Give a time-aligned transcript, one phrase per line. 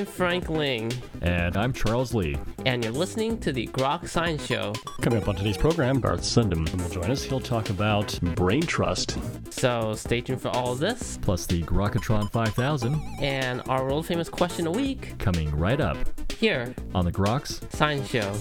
[0.00, 0.90] I'm Frank Ling,
[1.20, 2.38] And I'm Charles Lee.
[2.64, 4.72] and you're listening to the Grok Science Show.
[5.02, 7.22] Coming up on today's program, Garth Sundem will join us.
[7.22, 9.18] He'll talk about brain trust,
[9.50, 14.30] So stay tuned for all of this plus the Grokatron 5000 and our world famous
[14.30, 15.98] question a week coming right up
[16.32, 17.60] here, on the Groks.
[17.76, 18.32] Science Show.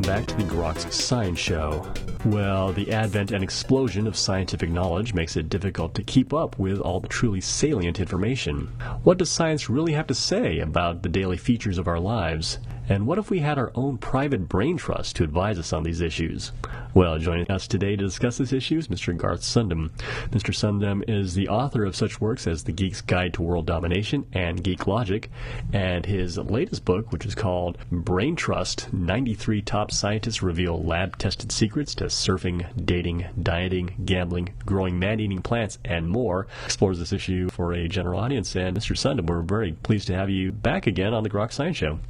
[0.00, 1.86] Welcome back to the Groks Science Show.
[2.24, 6.80] Well, the advent and explosion of scientific knowledge makes it difficult to keep up with
[6.80, 8.68] all the truly salient information.
[9.02, 12.60] What does science really have to say about the daily features of our lives?
[12.90, 16.00] And what if we had our own private brain trust to advise us on these
[16.00, 16.50] issues?
[16.92, 19.16] Well, joining us today to discuss this issue is Mr.
[19.16, 19.90] Garth Sundem.
[20.30, 20.52] Mr.
[20.52, 24.64] Sundem is the author of such works as The Geek's Guide to World Domination and
[24.64, 25.30] Geek Logic,
[25.72, 31.52] and his latest book, which is called Brain Trust 93 Top Scientists Reveal Lab Tested
[31.52, 37.50] Secrets to Surfing, Dating, Dieting, Gambling, Growing Man Eating Plants, and more, explores this issue
[37.50, 38.56] for a general audience.
[38.56, 38.96] And Mr.
[38.96, 42.00] Sundem, we're very pleased to have you back again on the Grok Science Show.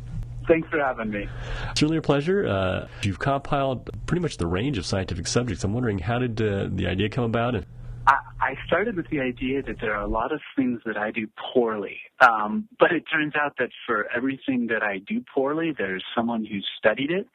[0.51, 1.29] Thanks for having me.
[1.71, 2.45] It's really a pleasure.
[2.45, 5.63] Uh, you've compiled pretty much the range of scientific subjects.
[5.63, 7.55] I'm wondering how did uh, the idea come about?
[7.55, 7.67] And
[8.09, 11.29] I, started with the idea that there are a lot of things that I do
[11.55, 11.99] poorly.
[12.19, 16.67] Um, but it turns out that for everything that I do poorly, there's someone who's
[16.77, 17.29] studied it.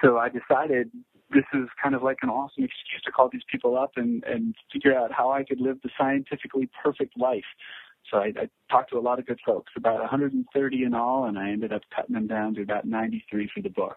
[0.00, 0.92] So I decided
[1.30, 4.54] this is kind of like an awesome excuse to call these people up and, and
[4.72, 7.42] figure out how I could live the scientifically perfect life.
[8.10, 11.38] So I, I talked to a lot of good folks, about 130 in all, and
[11.38, 13.96] I ended up cutting them down to about 93 for the book.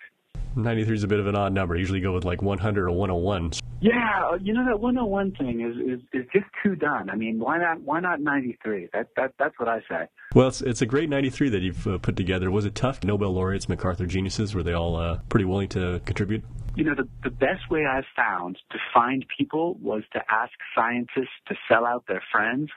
[0.55, 1.75] 93 is a bit of an odd number.
[1.75, 3.51] I usually go with like 100 or 101.
[3.79, 7.11] Yeah, you know that 101 thing is is is just too done.
[7.11, 8.89] I mean, why not why not 93?
[8.91, 10.07] That that that's what I say.
[10.33, 12.49] Well, it's, it's a great 93 that you've uh, put together.
[12.49, 13.03] Was it tough?
[13.03, 16.43] Nobel laureates, MacArthur geniuses, were they all uh, pretty willing to contribute?
[16.75, 21.37] You know, the the best way I've found to find people was to ask scientists
[21.47, 22.69] to sell out their friends.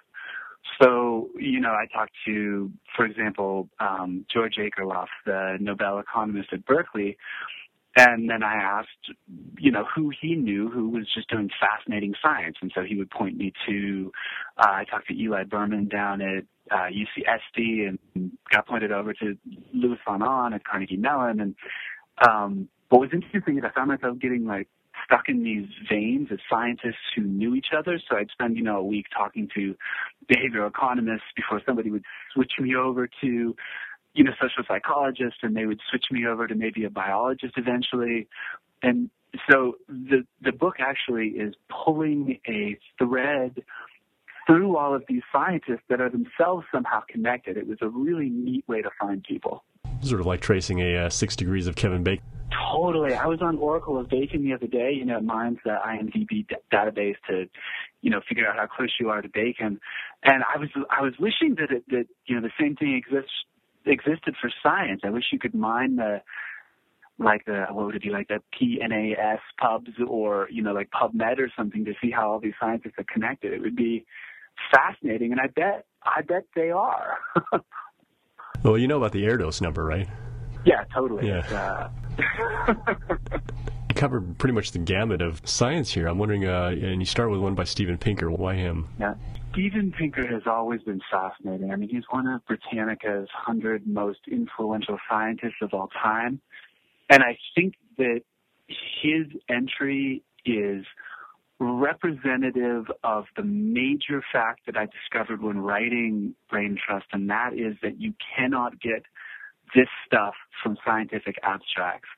[0.81, 6.65] So, you know, I talked to, for example, um, George Akerlof, the Nobel economist at
[6.65, 7.19] Berkeley,
[7.97, 9.15] and then I asked,
[9.59, 12.57] you know, who he knew who was just doing fascinating science.
[12.63, 14.13] And so he would point me to,
[14.57, 19.37] uh, I talked to Eli Berman down at uh, UCSD and got pointed over to
[19.75, 21.41] Louis von Ahn at Carnegie Mellon.
[21.41, 21.55] And
[22.27, 24.69] um, what was interesting is I found myself getting like
[25.11, 28.01] stuck in these veins of scientists who knew each other.
[28.09, 29.75] So I'd spend, you know, a week talking to
[30.31, 33.57] behavioral economists before somebody would switch me over to
[34.15, 38.29] you know, social psychologists and they would switch me over to maybe a biologist eventually.
[38.83, 39.11] And
[39.49, 41.55] so the the book actually is
[41.85, 43.63] pulling a thread
[44.47, 47.57] through all of these scientists that are themselves somehow connected.
[47.57, 49.65] It was a really neat way to find people.
[50.03, 52.25] Sort of like tracing a uh, six degrees of Kevin Bacon.
[52.51, 53.15] Totally.
[53.15, 54.93] I was on Oracle of Bacon the other day.
[54.93, 57.47] You know, it mines the IMDb d- database to,
[58.01, 59.81] you know, figure out how close you are to Bacon.
[60.25, 63.33] And I was I was wishing that it, that you know the same thing exists
[63.87, 65.03] existed for science.
[65.05, 66.23] I wish you could mine the
[67.19, 71.39] like the what would it be like the PNAS pubs or you know like PubMed
[71.39, 73.53] or something to see how all these scientists are connected.
[73.53, 74.05] It would be
[74.73, 77.19] fascinating, and I bet I bet they are.
[78.63, 80.07] Well, you know about the Erdos number, right?
[80.65, 81.29] Yeah, totally.
[81.29, 81.91] Yeah.
[82.19, 82.75] Uh,
[83.91, 86.07] You covered pretty much the gamut of science here.
[86.07, 88.31] I'm wondering, uh, and you start with one by Steven Pinker.
[88.31, 88.87] Why him?
[89.01, 89.15] Yeah.
[89.51, 91.73] Steven Pinker has always been fascinating.
[91.73, 96.41] I mean, he's one of Britannica's 100 most influential scientists of all time.
[97.09, 98.21] And I think that
[98.69, 100.85] his entry is
[101.59, 107.75] representative of the major fact that I discovered when writing Brain Trust, and that is
[107.83, 109.03] that you cannot get
[109.75, 112.09] this stuff from scientific abstracts.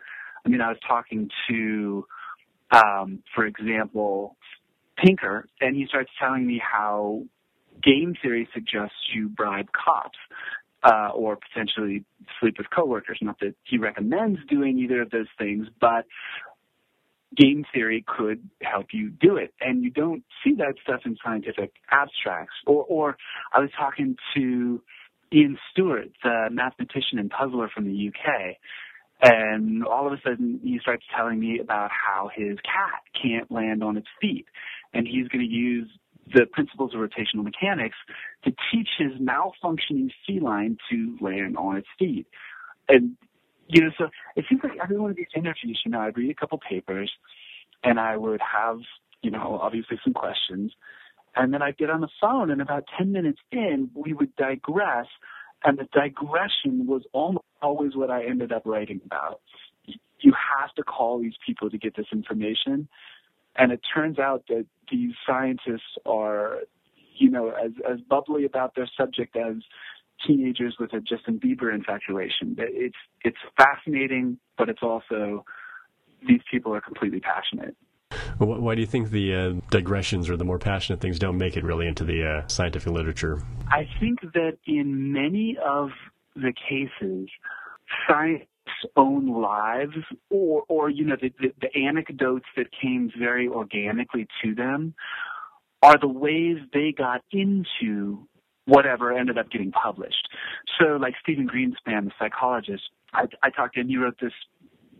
[0.44, 2.06] I mean, I was talking to,
[2.70, 4.36] um, for example,
[4.96, 7.22] Pinker, and he starts telling me how
[7.82, 10.18] game theory suggests you bribe cops
[10.84, 12.04] uh, or potentially
[12.40, 13.18] sleep with coworkers.
[13.22, 16.04] Not that he recommends doing either of those things, but
[17.36, 19.54] game theory could help you do it.
[19.60, 22.54] And you don't see that stuff in scientific abstracts.
[22.66, 23.16] Or, or
[23.52, 24.82] I was talking to
[25.32, 28.56] Ian Stewart, the mathematician and puzzler from the UK,
[29.22, 33.82] and all of a sudden he starts telling me about how his cat can't land
[33.82, 34.46] on its feet.
[34.94, 35.88] And he's going to use
[36.32, 37.96] the principles of rotational mechanics
[38.44, 42.26] to teach his malfunctioning feline to land on its feet.
[42.88, 43.16] And
[43.68, 46.30] you know, so it seems like every one of these interviews, you know, I'd read
[46.30, 47.10] a couple papers
[47.84, 48.78] and I would have,
[49.22, 50.72] you know, obviously some questions.
[51.34, 55.06] And then I'd get on the phone and about 10 minutes in, we would digress.
[55.64, 59.40] And the digression was almost always what I ended up writing about.
[60.20, 62.88] You have to call these people to get this information.
[63.56, 66.60] And it turns out that these scientists are,
[67.18, 69.56] you know, as, as bubbly about their subject as
[70.26, 72.56] teenagers with a Justin Bieber infatuation.
[72.58, 75.44] It's it's fascinating, but it's also
[76.26, 77.76] these people are completely passionate.
[78.46, 81.64] Why do you think the uh, digressions or the more passionate things don't make it
[81.64, 83.42] really into the uh, scientific literature?
[83.68, 85.90] I think that in many of
[86.34, 87.28] the cases,
[88.08, 88.44] science
[88.96, 89.96] own lives
[90.30, 94.94] or or you know the, the, the anecdotes that came very organically to them
[95.82, 98.26] are the ways they got into
[98.66, 100.28] whatever ended up getting published.
[100.78, 103.88] So, like Stephen Greenspan, the psychologist, I, I talked to him.
[103.88, 104.32] He wrote this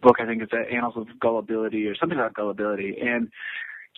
[0.02, 3.31] book, I think it's the Annals of Gullibility or something about gullibility, and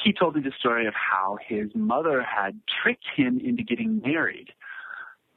[0.02, 4.48] he told me the story of how his mother had tricked him into getting married,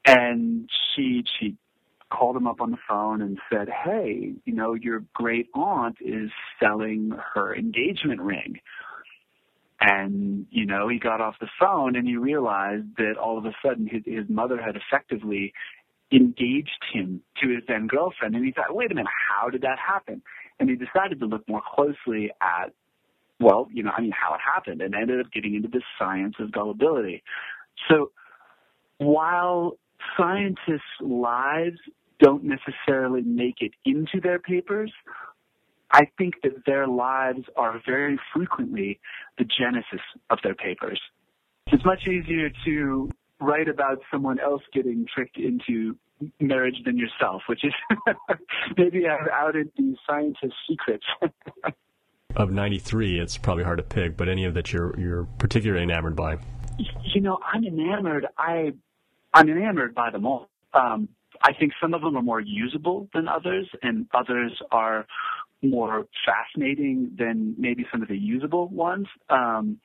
[0.05, 1.55] and she she
[2.09, 6.31] called him up on the phone and said, "Hey, you know, your great aunt is
[6.59, 8.59] selling her engagement ring."
[9.79, 13.53] And, you know, he got off the phone and he realized that all of a
[13.63, 15.53] sudden his, his mother had effectively
[16.11, 18.35] engaged him to his then girlfriend.
[18.35, 20.21] And he thought, wait a minute, how did that happen?
[20.59, 22.73] And he decided to look more closely at,
[23.39, 26.35] well, you know, I mean, how it happened and ended up getting into the science
[26.39, 27.23] of gullibility.
[27.89, 28.11] So
[28.97, 29.77] while
[30.17, 31.77] scientists' lives
[32.19, 34.91] don't necessarily make it into their papers,
[35.91, 38.99] I think that their lives are very frequently
[39.37, 40.99] the genesis of their papers.
[41.67, 45.95] It's much easier to write about someone else getting tricked into
[46.39, 47.73] marriage than yourself, which is
[48.77, 51.05] maybe I've outed the scientist's secrets.
[52.35, 56.15] of 93, it's probably hard to pick, but any of that you're you're particularly enamored
[56.15, 56.37] by?
[57.13, 58.27] You know, I'm enamored.
[58.37, 58.73] I
[59.33, 60.49] I'm enamored by them all.
[60.73, 61.09] Um,
[61.41, 65.05] I think some of them are more usable than others, and others are
[65.61, 69.07] more fascinating than maybe some of the usable ones.
[69.29, 69.79] Um,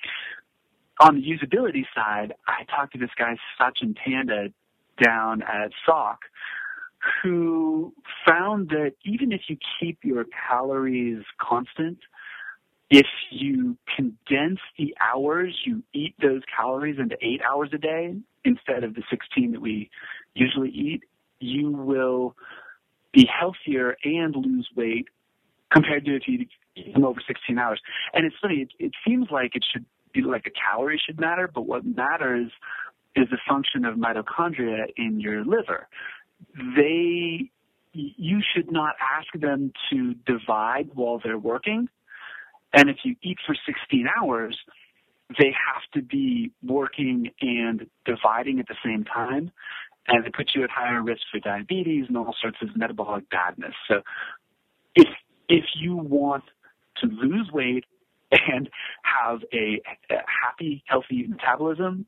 [1.00, 4.49] on the usability side, I talked to this guy Sachin Panda
[5.02, 6.18] down at Salk,
[7.22, 7.92] who
[8.26, 11.98] found that even if you keep your calories constant,
[12.90, 18.84] if you condense the hours you eat those calories into eight hours a day instead
[18.84, 19.90] of the 16 that we
[20.34, 21.02] usually eat,
[21.40, 22.36] you will
[23.12, 25.06] be healthier and lose weight
[25.72, 26.46] compared to if you
[26.76, 27.80] eat them over 16 hours.
[28.12, 31.50] And it's funny, it, it seems like it should be like a calorie should matter,
[31.52, 32.50] but what matters
[33.14, 35.88] is the function of mitochondria in your liver.
[36.76, 37.50] They,
[37.93, 41.88] you should not ask them to divide while they're working.
[42.73, 44.56] And if you eat for 16 hours,
[45.38, 49.50] they have to be working and dividing at the same time.
[50.09, 53.75] And it puts you at higher risk for diabetes and all sorts of metabolic badness.
[53.88, 54.03] So
[54.94, 55.09] if
[55.49, 56.44] if you want
[56.99, 57.85] to lose weight
[58.33, 58.69] and
[59.02, 62.07] have a, a happy, healthy metabolism,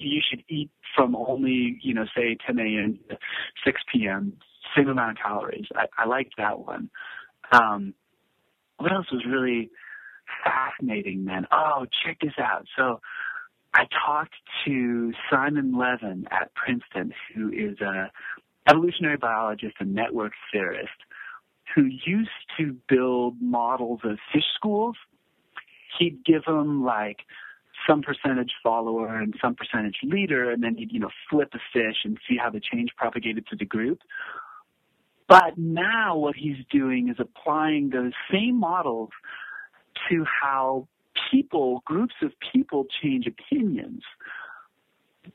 [0.00, 2.98] you should eat from only, you know, say 10 a.m.
[3.10, 3.18] to
[3.64, 4.34] 6 p.m.
[4.76, 5.66] Same amount of calories.
[5.74, 6.90] I, I liked that one.
[7.52, 7.94] Um,
[8.78, 9.70] what else was really
[10.44, 11.46] fascinating, man?
[11.52, 12.66] Oh, check this out.
[12.76, 13.00] So
[13.74, 14.34] I talked
[14.66, 18.10] to Simon Levin at Princeton, who is a
[18.68, 20.90] evolutionary biologist and network theorist
[21.74, 24.96] who used to build models of fish schools.
[25.98, 27.18] He'd give them like
[27.86, 31.96] some percentage follower and some percentage leader, and then he'd, you know, flip a fish
[32.04, 34.00] and see how the change propagated to the group.
[35.28, 39.10] But now what he's doing is applying those same models
[40.08, 40.86] to how
[41.30, 44.02] people, groups of people change opinions,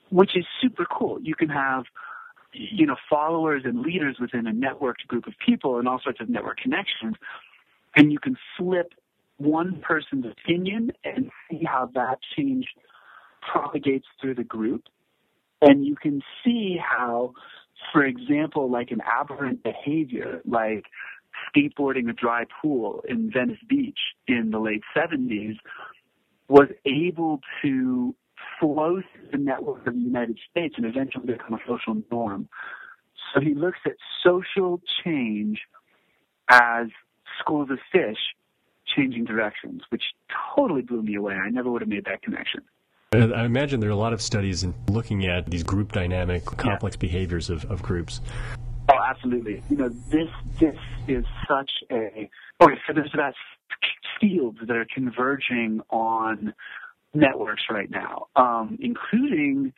[0.10, 1.20] which is super cool.
[1.22, 1.84] You can have
[2.54, 6.30] you know, followers and leaders within a networked group of people and all sorts of
[6.30, 7.16] network connections.
[7.96, 8.94] And you can flip
[9.38, 12.66] one person's opinion and see how that change
[13.42, 14.84] propagates through the group.
[15.62, 17.34] And you can see how,
[17.92, 20.86] for example, like an aberrant behavior, like
[21.56, 25.58] skateboarding a dry pool in Venice Beach in the late 70s,
[26.48, 28.16] was able to
[28.60, 32.50] flow through the network of the United States and eventually become a social norm.
[33.34, 33.94] So he looks at
[34.24, 35.62] social change
[36.50, 36.88] as
[37.40, 38.18] schools of fish
[38.96, 40.04] changing directions, which
[40.56, 41.34] totally blew me away.
[41.34, 42.62] I never would have made that connection.
[43.14, 46.96] I imagine there are a lot of studies in looking at these group dynamic, complex
[46.96, 47.02] yeah.
[47.02, 48.22] behaviors of, of groups.
[48.90, 49.62] Oh, absolutely.
[49.70, 50.30] You know, this
[50.60, 52.30] this is such a
[52.62, 52.76] okay.
[52.88, 53.34] So there's about
[54.20, 56.54] fields that are converging on
[57.14, 59.74] networks right now, um, including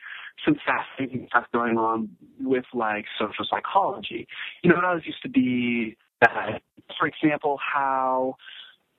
[0.46, 4.28] some fascinating stuff going on with like social psychology.
[4.62, 6.62] You know, it always used to be that,
[7.00, 8.36] for example, how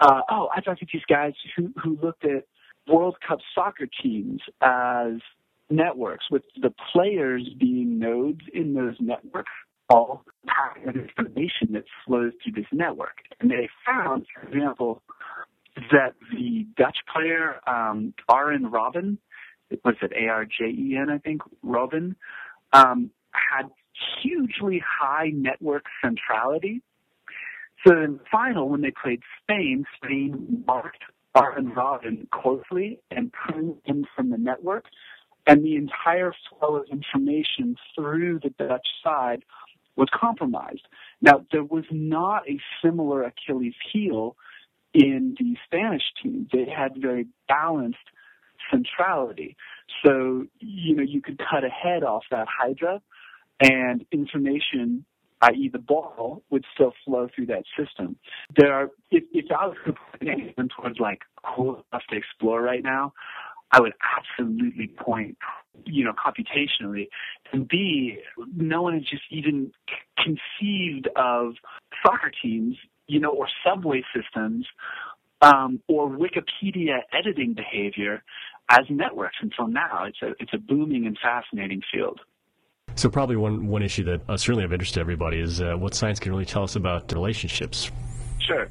[0.05, 2.45] uh, oh, I talked to these guys who who looked at
[2.87, 5.15] World Cup soccer teams as
[5.71, 9.51] networks, with the players being nodes in those networks,
[9.89, 13.17] all packet information that flows through this network.
[13.41, 15.03] And they found, for example,
[15.91, 19.17] that the Dutch player um, Arjen Robben,
[19.85, 21.09] was it A R J E N?
[21.11, 22.15] I think Robben,
[22.73, 23.69] um, had
[24.23, 26.83] hugely high network centrality.
[27.87, 31.03] So in the final, when they played Spain, Spain marked
[31.35, 34.87] Arjen Robben closely and proved him from the network,
[35.47, 39.45] and the entire flow of information through the Dutch side
[39.97, 40.87] was compromised.
[41.21, 44.37] Now, there was not a similar Achilles heel
[44.93, 46.49] in the Spanish team.
[46.53, 47.99] They had very balanced
[48.71, 49.57] centrality.
[50.05, 53.01] So, you know, you could cut a head off that hydra
[53.61, 55.05] and information,
[55.43, 55.69] i.e.
[55.73, 58.17] the ball, would still flow through that system.
[58.57, 59.77] There are, if, if I was
[60.19, 63.13] pointing towards like cool stuff to explore right now,
[63.71, 65.37] I would absolutely point,
[65.85, 67.09] you know, computationally.
[67.53, 68.19] And B,
[68.57, 69.73] no one has just even
[70.17, 71.55] conceived of
[72.05, 72.77] soccer teams,
[73.09, 74.67] you know, or subway systems,
[75.43, 78.23] um, or Wikipedia editing behavior
[78.71, 80.05] as networks until now.
[80.05, 82.21] It's a it's a booming and fascinating field.
[82.97, 85.95] So probably one one issue that uh, certainly of interest to everybody is uh, what
[85.95, 87.91] science can really tell us about relationships.
[88.39, 88.69] Sure.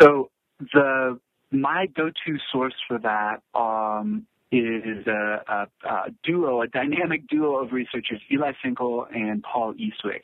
[0.00, 0.30] So
[0.72, 1.18] the
[1.50, 7.72] my go-to source for that um, is a, a, a, duo, a dynamic duo of
[7.72, 10.22] researchers, Eli Finkel and Paul Eastwick,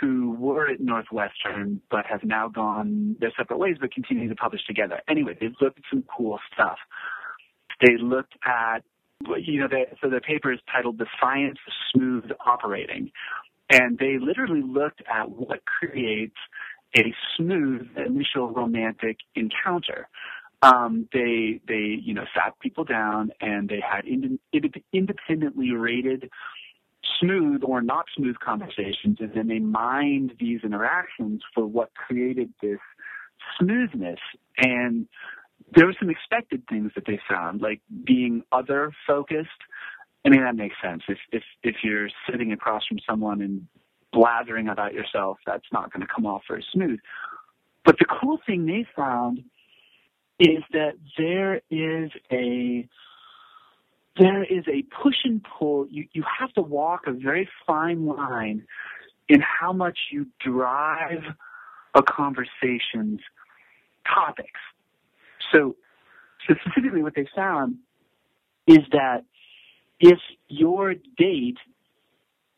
[0.00, 4.64] who were at Northwestern but have now gone their separate ways but continue to publish
[4.66, 5.00] together.
[5.08, 6.78] Anyway, they've looked at some cool stuff.
[7.80, 8.82] They looked at,
[9.38, 13.10] you know, they, so the paper is titled The Science of Smooth Operating.
[13.70, 16.36] And they literally looked at what creates
[16.96, 20.08] a smooth initial romantic encounter
[20.62, 24.38] um, they they you know sat people down and they had ind-
[24.92, 26.30] independently rated
[27.18, 32.78] smooth or not smooth conversations, and then they mined these interactions for what created this
[33.58, 34.20] smoothness.
[34.58, 35.08] And
[35.74, 39.50] there were some expected things that they found, like being other focused.
[40.24, 41.02] I mean that makes sense.
[41.08, 43.66] If if if you're sitting across from someone and
[44.12, 46.98] blathering about yourself, that's not going to come off very smooth.
[47.84, 49.42] But the cool thing they found
[50.38, 52.88] is that there is a
[54.18, 55.86] there is a push and pull.
[55.88, 58.66] You you have to walk a very fine line
[59.28, 61.22] in how much you drive
[61.94, 63.20] a conversation's
[64.06, 64.60] topics.
[65.52, 65.76] So,
[66.46, 67.76] so specifically, what they found
[68.66, 69.24] is that
[69.98, 71.58] if your date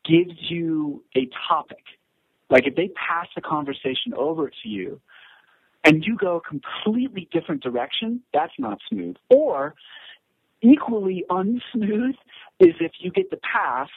[0.04, 1.84] gives you a topic,
[2.50, 5.00] like if they pass the conversation over to you
[5.84, 9.16] and you go a completely different direction, that's not smooth.
[9.30, 9.74] Or
[10.60, 12.16] equally unsmooth
[12.60, 13.88] is if you get the pass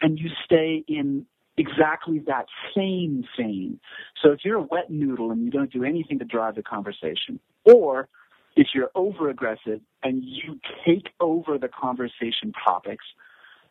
[0.00, 1.26] and you stay in
[1.58, 3.80] exactly that same vein.
[4.22, 7.40] So if you're a wet noodle and you don't do anything to drive the conversation,
[7.64, 8.08] or
[8.56, 13.04] if you're over aggressive and you take over the conversation topics,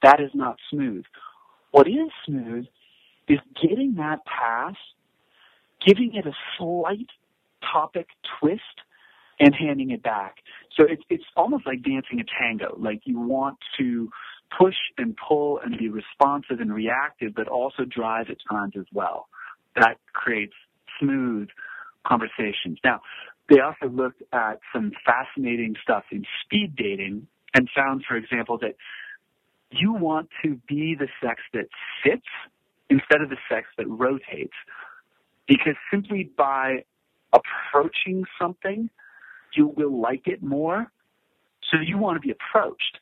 [0.04, 1.04] that is not smooth.
[1.72, 2.65] What is smooth
[3.27, 4.75] is getting that pass,
[5.86, 7.10] giving it a slight
[7.74, 8.08] topic
[8.39, 8.62] twist
[9.39, 10.36] and handing it back.
[10.77, 12.75] So it's it's almost like dancing a tango.
[12.80, 14.10] Like you want to
[14.58, 19.27] push and pull and be responsive and reactive, but also drive at times as well.
[19.75, 20.54] That creates
[21.00, 21.50] smooth
[22.06, 22.77] conversations.
[22.84, 23.01] Now,
[23.49, 28.75] they also looked at some fascinating stuff in speed dating and found, for example, that
[29.71, 31.67] you want to be the sex that
[32.03, 32.25] sits
[32.89, 34.53] instead of the sex that rotates.
[35.47, 36.85] Because simply by
[37.33, 38.89] approaching something,
[39.53, 40.91] you will like it more.
[41.71, 42.99] So you want to be approached.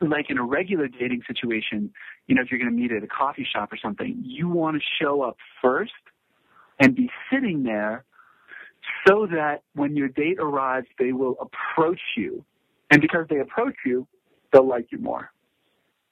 [0.00, 1.92] Like in a regular dating situation,
[2.26, 4.76] you know, if you're going to meet at a coffee shop or something, you want
[4.76, 5.92] to show up first
[6.80, 8.04] and be sitting there
[9.06, 12.44] so that when your date arrives, they will approach you.
[12.90, 14.06] And because they approach you,
[14.52, 15.30] they'll like you more.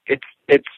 [0.07, 0.69] It's, it's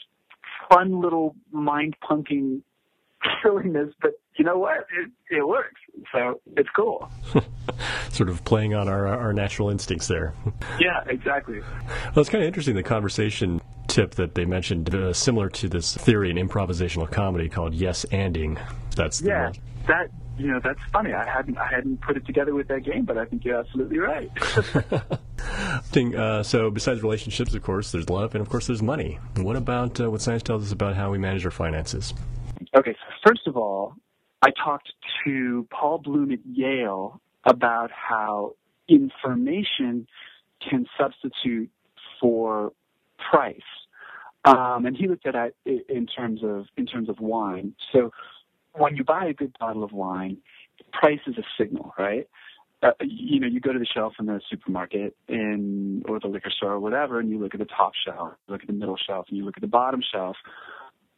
[0.70, 2.62] fun little mind punking
[3.42, 4.86] silliness, but you know what?
[4.98, 5.80] It, it works.
[6.12, 7.10] So it's cool.
[8.10, 10.34] sort of playing on our, our natural instincts there.
[10.80, 11.60] yeah, exactly.
[11.60, 15.94] Well, it's kind of interesting the conversation tip that they mentioned, uh, similar to this
[15.94, 18.60] theory in improvisational comedy called yes anding.
[18.94, 19.52] That's the yeah.
[19.86, 21.12] That you know that's funny.
[21.12, 23.98] I hadn't I hadn't put it together with that game, but I think you're absolutely
[23.98, 24.30] right.
[25.84, 29.18] Thing, uh, so besides relationships, of course, there's love, and of course, there's money.
[29.36, 32.14] What about uh, what science tells us about how we manage our finances?
[32.74, 33.94] Okay, so first of all,
[34.42, 34.92] I talked
[35.24, 38.56] to Paul Bloom at Yale about how
[38.88, 40.06] information
[40.68, 41.70] can substitute
[42.20, 42.72] for
[43.30, 43.60] price.
[44.44, 47.74] Um, and he looked at it in terms of in terms of wine.
[47.92, 48.12] So
[48.76, 50.38] when you buy a good bottle of wine,
[50.92, 52.28] price is a signal, right?
[52.82, 56.50] Uh, you know, you go to the shelf in the supermarket and or the liquor
[56.50, 58.98] store or whatever, and you look at the top shelf, you look at the middle
[59.06, 60.36] shelf, and you look at the bottom shelf,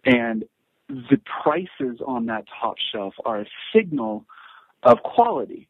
[0.04, 0.44] and
[0.88, 4.24] the prices on that top shelf are a signal
[4.84, 5.68] of quality,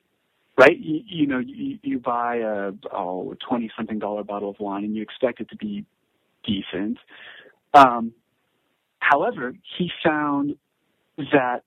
[0.59, 0.79] right?
[0.79, 4.95] You, you know, you, you buy a oh twenty something dollar bottle of wine, and
[4.95, 5.87] you expect it to be
[6.45, 6.99] decent.
[7.73, 8.13] Um,
[9.01, 10.57] however, he found
[11.17, 11.63] that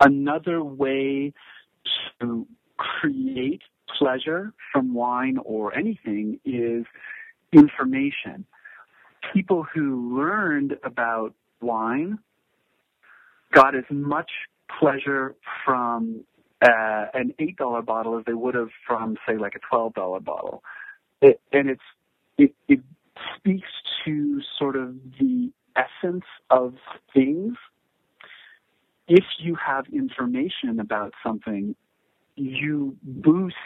[0.00, 1.32] another way
[2.20, 3.62] to create
[3.98, 6.84] pleasure from wine or anything is
[7.52, 8.44] information.
[9.34, 12.18] People who learned about wine
[13.52, 14.30] got as much
[14.78, 16.24] pleasure from
[16.62, 20.20] uh, an eight dollar bottle as they would have from say like a twelve dollar
[20.20, 20.62] bottle,
[21.20, 21.82] it, and it's
[22.38, 22.80] it, it
[23.36, 23.68] speaks
[24.04, 26.74] to sort of the essence of
[27.12, 27.56] things.
[29.10, 31.74] If you have information about something,
[32.36, 33.56] you boost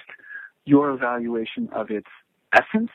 [0.64, 2.08] your evaluation of its
[2.54, 2.90] essence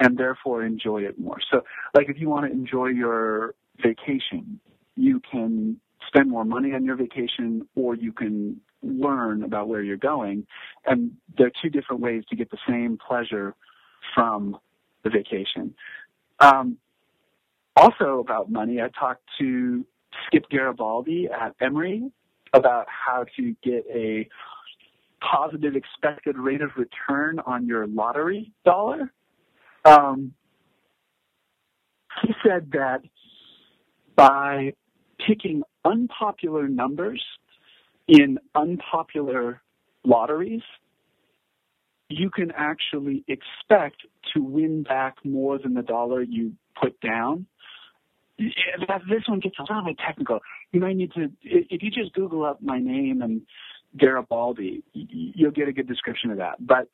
[0.00, 1.36] and therefore enjoy it more.
[1.50, 4.58] So, like if you want to enjoy your vacation,
[4.96, 9.98] you can spend more money on your vacation or you can learn about where you're
[9.98, 10.46] going.
[10.86, 13.54] And there are two different ways to get the same pleasure
[14.14, 14.56] from
[15.04, 15.74] the vacation.
[16.40, 16.78] Um,
[17.76, 19.84] also about money, I talked to
[20.26, 22.10] Skip Garibaldi at Emory
[22.52, 24.28] about how to get a
[25.20, 29.12] positive expected rate of return on your lottery dollar.
[29.84, 30.34] Um,
[32.22, 33.02] he said that
[34.16, 34.74] by
[35.26, 37.22] picking unpopular numbers
[38.08, 39.62] in unpopular
[40.04, 40.62] lotteries,
[42.08, 44.02] you can actually expect
[44.34, 47.46] to win back more than the dollar you put down.
[48.38, 50.40] This one gets a little bit technical.
[50.72, 53.42] You might need to, if you just Google up my name and
[53.98, 56.66] Garibaldi, you'll get a good description of that.
[56.66, 56.88] But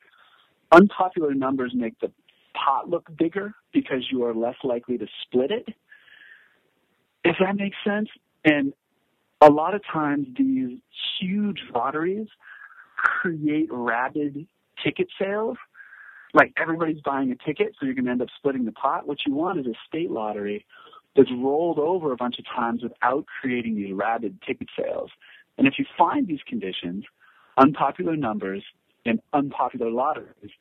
[0.71, 2.11] unpopular numbers make the
[2.53, 5.67] pot look bigger because you are less likely to split it.
[7.23, 8.09] If that makes sense.
[8.45, 8.73] And
[9.41, 10.79] a lot of times these
[11.19, 12.27] huge lotteries
[12.95, 14.45] create rabid
[14.83, 15.57] ticket sales.
[16.33, 19.07] Like everybody's buying a ticket, so you're going to end up splitting the pot.
[19.07, 20.65] What you want is a state lottery
[21.15, 25.09] that's rolled over a bunch of times without creating these rabid ticket sales.
[25.57, 27.03] And if you find these conditions,
[27.57, 28.63] unpopular numbers
[29.05, 30.51] and unpopular lotteries,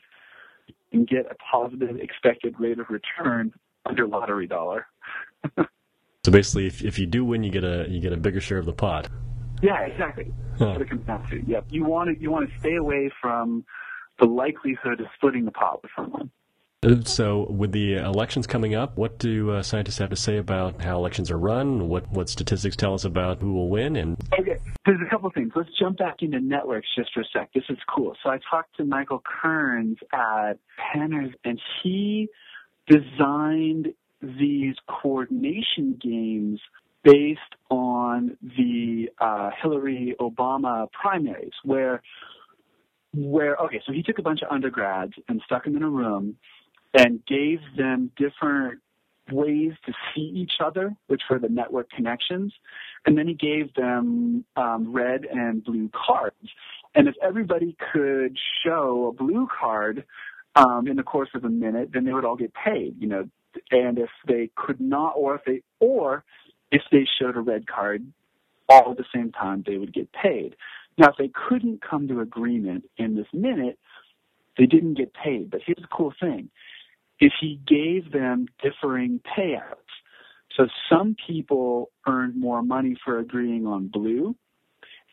[0.67, 3.53] you can get a positive expected rate of return
[3.87, 4.87] under lottery dollar.
[5.57, 8.59] so basically, if, if you do win, you get a you get a bigger share
[8.59, 9.09] of the pot.
[9.63, 10.33] Yeah, exactly.
[10.59, 10.67] Huh.
[10.67, 11.43] That's what it comes down to.
[11.47, 11.67] Yep.
[11.71, 13.65] You want to you want to stay away from
[14.19, 16.31] the likelihood of splitting the pot with someone.
[16.85, 20.81] Uh, so, with the elections coming up, what do uh, scientists have to say about
[20.81, 21.89] how elections are run?
[21.89, 23.97] What what statistics tell us about who will win?
[23.97, 25.51] And okay, there's a couple of things.
[25.57, 27.53] Let's jump back into networks just for a sec.
[27.53, 28.15] This is cool.
[28.23, 32.29] So, I talked to Michael Kearns at Penners, and he
[32.87, 33.89] designed
[34.23, 36.61] these coordination games
[37.03, 42.03] based on the uh, Hillary Obama primaries, where
[43.15, 46.37] where okay, so he took a bunch of undergrads and stuck them in a room
[46.99, 48.81] and gave them different
[49.31, 52.53] ways to see each other, which were the network connections,
[53.07, 56.35] and then he gave them um, red and blue cards.
[56.95, 60.05] And if everybody could show a blue card
[60.57, 62.97] um, in the course of a minute, then they would all get paid.
[62.99, 63.29] You know,
[63.71, 66.25] and if they could not, or if they, or
[66.73, 68.05] if they showed a red card
[68.69, 70.57] all at the same time, they would get paid.
[70.97, 73.79] Now, if they couldn't come to agreement in this minute,
[74.59, 75.51] they didn't get paid.
[75.51, 76.51] But here's the cool thing
[77.21, 79.75] is he gave them differing payouts.
[80.57, 84.35] So some people earned more money for agreeing on blue,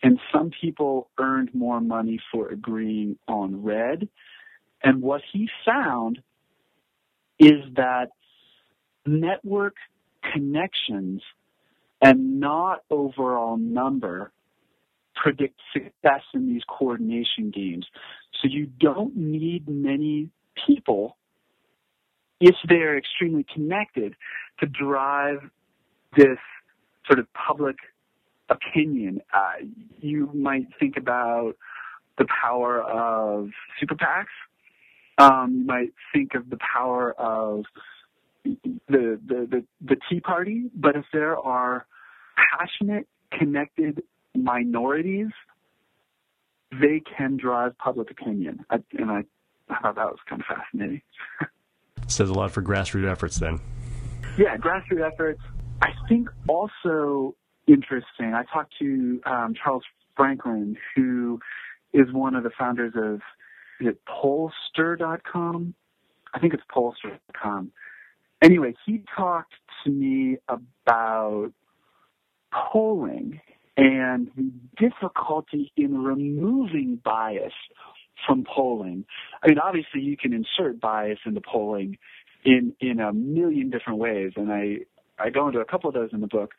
[0.01, 4.07] and some people earned more money for agreeing on red.
[4.83, 6.21] And what he found
[7.39, 8.09] is that
[9.05, 9.75] network
[10.33, 11.21] connections
[12.01, 14.31] and not overall number
[15.15, 17.85] predict success in these coordination games.
[18.41, 20.29] So you don't need many
[20.67, 21.17] people
[22.39, 24.15] if they're extremely connected
[24.59, 25.39] to drive
[26.15, 26.37] this
[27.07, 27.75] sort of public
[28.49, 29.21] opinion.
[29.33, 29.65] Uh,
[29.99, 31.53] you might think about
[32.17, 34.25] the power of super PACs.
[35.17, 37.63] Um, you might think of the power of
[38.43, 39.19] the, the
[39.49, 40.65] the the Tea Party.
[40.75, 41.85] But if there are
[42.59, 44.03] passionate, connected
[44.35, 45.29] minorities,
[46.71, 48.65] they can drive public opinion.
[48.69, 49.23] I, and I,
[49.69, 51.01] I thought that was kind of fascinating.
[52.07, 53.59] Says a lot for grassroots efforts, then.
[54.37, 55.41] Yeah, grassroots efforts.
[55.81, 57.35] I think also
[57.67, 58.33] interesting.
[58.33, 59.83] I talked to um, Charles
[60.15, 61.39] Franklin, who
[61.93, 63.21] is one of the founders of
[63.79, 65.73] is it Pollster.com?
[66.33, 67.71] I think it's Pollster.com.
[68.41, 71.51] Anyway, he talked to me about
[72.51, 73.41] polling
[73.77, 77.53] and the difficulty in removing bias
[78.25, 79.05] from polling.
[79.43, 81.97] I mean, obviously, you can insert bias into polling
[82.43, 84.77] in in a million different ways, and I
[85.17, 86.51] I go into a couple of those in the book.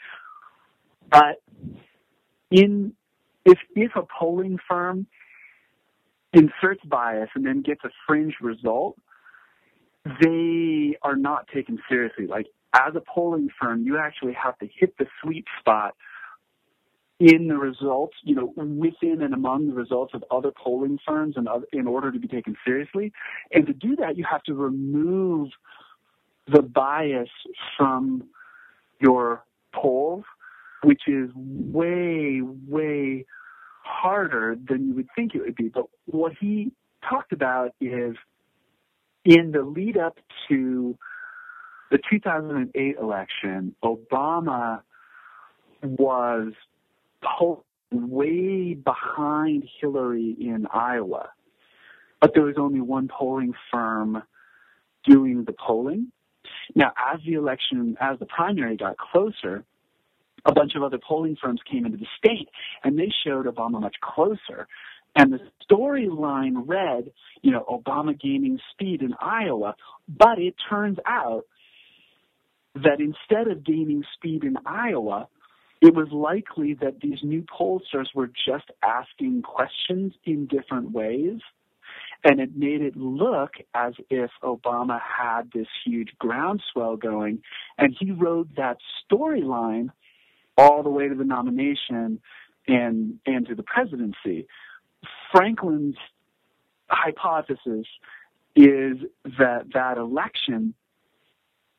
[1.10, 1.42] But
[2.50, 2.92] in
[3.44, 5.06] if if a polling firm
[6.32, 8.96] inserts bias and then gets a fringe result,
[10.04, 12.26] they are not taken seriously.
[12.26, 15.94] Like as a polling firm, you actually have to hit the sweet spot
[17.18, 21.48] in the results, you know, within and among the results of other polling firms and
[21.48, 23.12] other, in order to be taken seriously.
[23.52, 25.48] And to do that, you have to remove
[26.46, 27.30] the bias
[27.76, 28.24] from
[29.00, 30.24] your polls,
[30.84, 33.24] which is way, way
[33.82, 35.68] harder than you would think it would be.
[35.68, 36.72] But what he
[37.08, 38.16] talked about is
[39.24, 40.96] in the lead up to
[41.90, 44.82] the 2008 election, Obama
[45.82, 46.52] was
[47.38, 47.62] polling
[47.92, 51.30] way behind Hillary in Iowa.
[52.20, 54.22] But there was only one polling firm
[55.04, 56.10] doing the polling.
[56.74, 59.64] Now, as the election, as the primary got closer,
[60.44, 62.48] a bunch of other polling firms came into the state
[62.84, 64.66] and they showed Obama much closer.
[65.14, 67.10] And the storyline read,
[67.42, 69.74] you know, Obama gaining speed in Iowa,
[70.08, 71.44] but it turns out
[72.74, 75.28] that instead of gaining speed in Iowa,
[75.80, 81.40] it was likely that these new pollsters were just asking questions in different ways.
[82.24, 87.42] And it made it look as if Obama had this huge groundswell going.
[87.78, 89.90] And he rode that storyline
[90.56, 92.20] all the way to the nomination
[92.66, 94.48] and and to the presidency.
[95.30, 95.96] Franklin's
[96.88, 97.86] hypothesis
[98.56, 98.96] is
[99.38, 100.74] that that election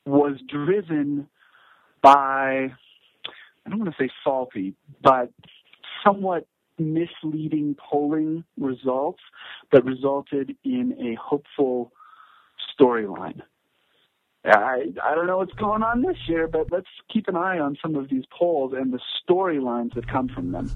[0.05, 1.27] was driven
[2.01, 2.71] by
[3.67, 5.29] I don't want to say salty, but
[6.05, 6.47] somewhat
[6.79, 9.19] misleading polling results
[9.73, 11.91] that resulted in a hopeful
[12.79, 13.41] storyline.
[14.45, 17.77] I I don't know what's going on this year, but let's keep an eye on
[17.81, 20.71] some of these polls and the storylines that come from them.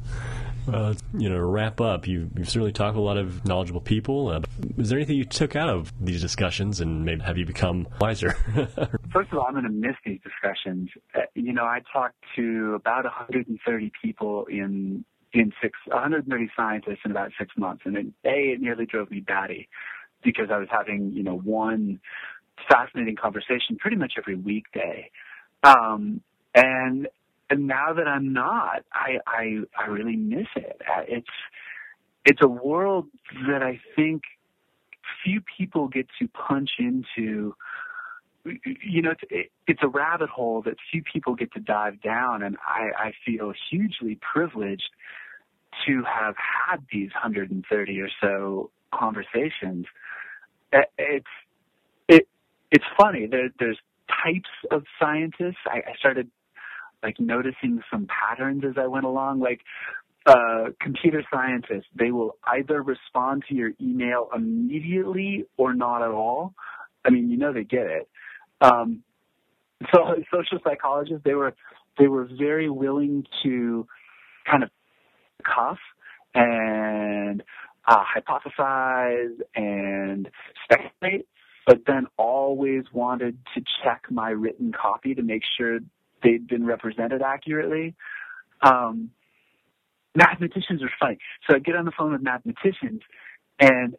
[0.68, 3.82] Well, you know, to wrap up, you, you've certainly talked with a lot of knowledgeable
[3.82, 4.30] people.
[4.30, 4.42] Uh,
[4.78, 8.32] is there anything you took out of these discussions, and maybe have you become wiser?
[9.12, 10.90] First of all, I'm going to miss these discussions.
[11.16, 17.12] Uh, you know, I talked to about 130 people in in six, 130 scientists in
[17.12, 19.70] about six months, and a it nearly drove me batty
[20.24, 22.00] because I was having you know one
[22.70, 25.10] fascinating conversation pretty much every weekday.
[25.64, 26.22] Um,
[26.54, 27.08] and
[27.52, 30.82] and now that I'm not, I I I really miss it.
[30.90, 31.28] Uh, it's
[32.26, 33.08] it's a world
[33.48, 34.24] that I think
[35.24, 37.54] few people get to punch into.
[38.46, 42.58] You know, it's, it's a rabbit hole that few people get to dive down, and
[42.66, 44.90] I, I feel hugely privileged
[45.86, 49.86] to have had these 130 or so conversations.
[50.74, 51.26] Uh, it's
[52.08, 52.28] it
[52.72, 53.28] it's funny.
[53.28, 53.78] There, there's
[54.24, 55.60] types of scientists.
[55.68, 56.30] I, I started
[57.04, 59.40] like noticing some patterns as I went along.
[59.40, 59.62] Like
[60.26, 66.54] uh, computer scientists, they will either respond to your email immediately or not at all.
[67.04, 68.10] I mean, you know they get it.
[68.62, 69.04] Um,
[69.94, 71.56] so social psychologists, they were
[71.98, 73.88] they were very willing to
[74.50, 74.70] kind of
[75.44, 75.78] cuff
[76.34, 77.44] and
[77.88, 80.30] uh, hypothesize and
[80.64, 81.28] speculate,
[81.66, 85.80] but then always wanted to check my written copy to make sure
[86.24, 87.96] they'd been represented accurately.
[88.62, 89.12] Um,
[90.16, 91.18] mathematicians are funny.
[91.50, 93.02] So I get on the phone with mathematicians,
[93.60, 93.96] and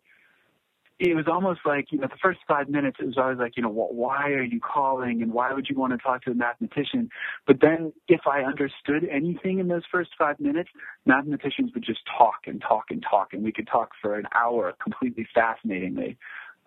[0.98, 3.62] it was almost like, you know, the first five minutes, it was always like, you
[3.62, 7.10] know, why are you calling and why would you want to talk to a mathematician?
[7.44, 10.70] But then if I understood anything in those first five minutes,
[11.04, 14.74] mathematicians would just talk and talk and talk, and we could talk for an hour
[14.80, 16.18] completely fascinatingly.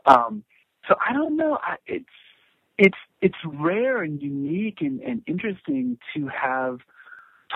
[0.05, 0.43] Um,
[0.87, 1.57] so I don't know.
[1.63, 2.05] I, it's
[2.77, 6.79] it's it's rare and unique and, and interesting to have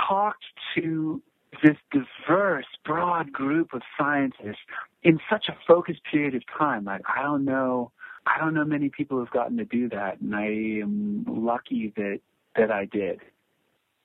[0.07, 0.43] talked
[0.75, 1.21] to
[1.63, 4.59] this diverse, broad group of scientists
[5.03, 6.87] in such a focused period of time.
[6.87, 7.91] I, I don't know.
[8.25, 12.19] I don't know many people who've gotten to do that, and I am lucky that
[12.55, 13.19] that I did.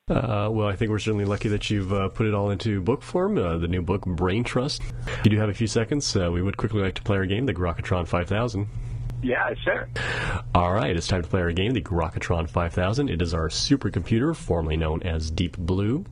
[0.08, 3.02] Uh, well, I think we're certainly lucky that you've uh, put it all into book
[3.02, 3.38] form.
[3.38, 4.82] Uh, the new book, Brain Trust.
[5.06, 7.24] If you do have a few seconds, uh, we would quickly like to play our
[7.24, 8.68] game, the Grokatron 5000.
[9.24, 9.88] Yeah, sure.
[10.54, 13.08] All right, it's time to play our game, the Grokatron 5000.
[13.08, 16.04] It is our supercomputer, formerly known as Deep Blue.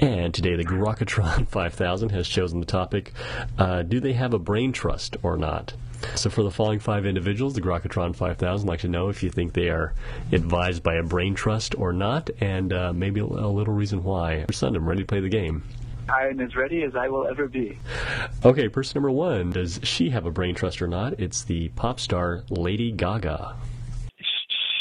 [0.00, 3.12] And today, the Grokatron 5000 has chosen the topic
[3.58, 5.72] uh, Do they have a brain trust or not?
[6.16, 9.30] So, for the following five individuals, the Grokatron 5000 would like to know if you
[9.30, 9.94] think they are
[10.32, 14.44] advised by a brain trust or not, and uh, maybe a little reason why.
[14.50, 15.62] Sundem, ready to play the game.
[16.08, 17.78] I am as ready as I will ever be.
[18.44, 19.50] Okay, person number one.
[19.50, 21.18] Does she have a brain trust or not?
[21.20, 23.56] It's the pop star Lady Gaga.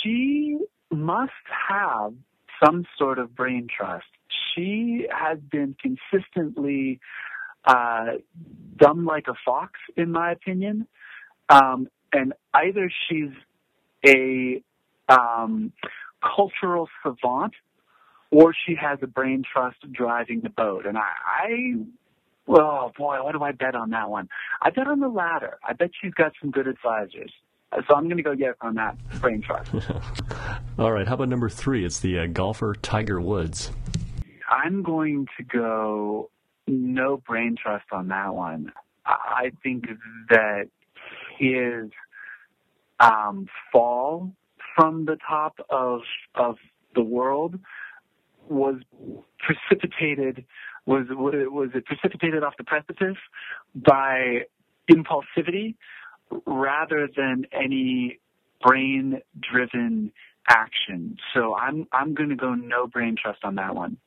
[0.02, 0.58] She
[0.92, 1.32] must
[1.70, 2.14] have
[2.64, 4.06] some sort of brain trust.
[4.56, 7.00] She has been consistently
[7.66, 8.14] uh,
[8.78, 10.88] dumb like a fox, in my opinion.
[11.50, 13.32] Um, and either she's
[14.06, 14.62] a
[15.10, 15.72] um,
[16.22, 17.54] cultural savant
[18.32, 20.86] or she has a brain trust driving the boat.
[20.86, 21.74] And I, I,
[22.48, 24.30] oh boy, what do I bet on that one?
[24.62, 25.60] I bet on the latter.
[25.68, 27.32] I bet she's got some good advisors.
[27.88, 29.72] So I'm going to go yes on that brain trust.
[30.80, 31.08] All right.
[31.08, 31.86] How about number three?
[31.86, 33.72] It's the uh, golfer Tiger Woods.
[34.50, 36.30] I'm going to go
[36.66, 38.72] no brain trust on that one.
[39.06, 39.86] I think
[40.30, 40.70] that
[41.38, 41.90] his
[43.00, 44.32] um, fall
[44.76, 46.02] from the top of
[46.36, 46.56] of
[46.96, 47.60] the world
[48.50, 48.76] was
[49.40, 50.46] precipitated
[50.86, 53.18] was was it precipitated off the precipice
[53.76, 54.42] by
[54.90, 55.76] impulsivity
[56.46, 58.20] rather than any
[58.66, 60.12] brain driven
[60.50, 61.18] action.
[61.34, 63.98] So I'm I'm going to go no brain trust on that one.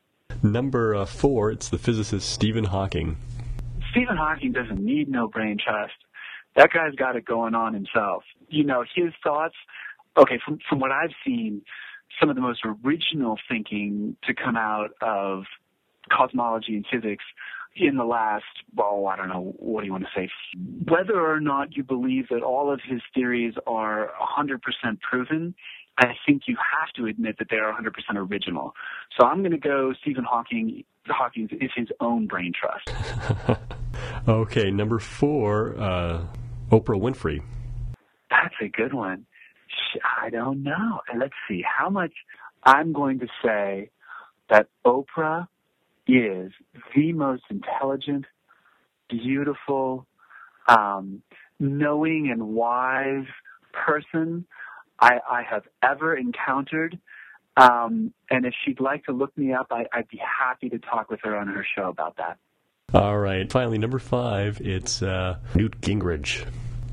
[0.43, 3.17] Number uh, four, it's the physicist Stephen Hawking.
[3.91, 5.93] Stephen Hawking doesn't need no brain trust.
[6.57, 8.23] That guy's got it going on himself.
[8.49, 9.55] You know, his thoughts.
[10.17, 11.63] Okay, from from what I've seen,
[12.21, 15.45] some of the most original thinking to come out of
[16.11, 17.25] cosmology and physics
[17.77, 20.29] in the last, well, I don't know, what do you want to say?
[20.89, 24.59] Whether or not you believe that all of his theories are 100%
[25.01, 25.55] proven,
[25.99, 28.75] I think you have to admit that they are 100% original.
[29.19, 30.85] So I'm going to go Stephen Hawking.
[31.07, 32.91] Hawking is his own brain trust.
[34.29, 36.25] okay, number four, uh,
[36.71, 37.43] Oprah Winfrey.
[38.31, 39.27] That's a good one.
[40.21, 41.01] I don't know.
[41.17, 42.13] Let's see how much
[42.65, 43.91] I'm going to say
[44.49, 45.47] that Oprah
[46.07, 46.53] is
[46.95, 48.27] the most intelligent,
[49.09, 50.07] beautiful,
[50.69, 51.23] um,
[51.59, 53.27] knowing and wise
[53.73, 54.47] person
[54.99, 56.99] I, I have ever encountered.
[57.57, 61.11] Um, and if she'd like to look me up, I, I'd be happy to talk
[61.11, 62.39] with her on her show about that.
[62.93, 63.51] All right.
[63.51, 66.47] Finally, number five, it's uh, Newt Gingrich.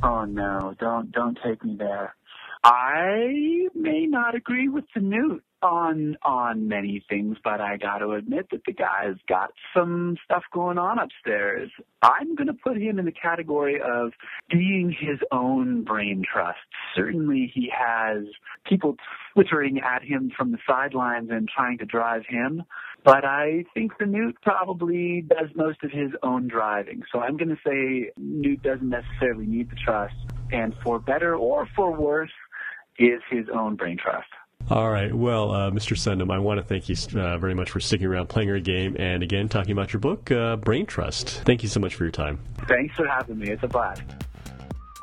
[0.03, 0.75] Oh no!
[0.79, 2.15] Don't don't take me there.
[2.63, 8.12] I may not agree with the Newt on on many things, but I got to
[8.12, 11.72] admit that the guy's got some stuff going on upstairs.
[12.02, 14.12] I'm going to put him in the category of
[14.50, 16.60] being his own brain trust.
[16.96, 18.26] Certainly, he has
[18.65, 18.98] people
[19.34, 22.63] twittering at him from the sidelines and trying to drive him,
[23.04, 27.04] but I think the Newt probably does most of his own driving.
[27.12, 30.15] So I'm going to say Newt doesn't necessarily need the trust,
[30.52, 32.32] and for better or for worse
[32.97, 34.27] is his own brain trust.
[34.69, 35.13] All right.
[35.13, 35.95] Well, uh, Mr.
[35.95, 38.97] Sundem, I want to thank you uh, very much for sticking around playing our game
[38.99, 41.29] and again talking about your book, uh, Brain Trust.
[41.45, 42.39] Thank you so much for your time.
[42.67, 43.49] Thanks for having me.
[43.49, 44.01] It's a blast.